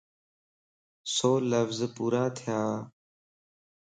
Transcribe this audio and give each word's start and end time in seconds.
سو 1.13 1.31
لفظ 1.51 1.79
پورا 1.95 2.23
ٿيانَ 2.37 2.73